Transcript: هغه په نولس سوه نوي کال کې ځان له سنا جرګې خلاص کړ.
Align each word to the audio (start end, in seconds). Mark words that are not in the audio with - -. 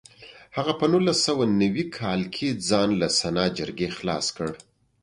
هغه 0.57 0.73
په 0.79 0.85
نولس 0.91 1.19
سوه 1.27 1.43
نوي 1.61 1.85
کال 1.97 2.21
کې 2.35 2.47
ځان 2.69 2.89
له 3.01 3.07
سنا 3.19 3.45
جرګې 3.57 3.87
خلاص 3.97 4.25
کړ. 4.37 4.49